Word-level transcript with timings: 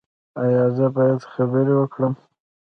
ایا 0.43 0.63
زه 0.77 0.85
باید 0.95 1.21
خبرې 1.33 1.73
وکړم؟ 1.77 2.13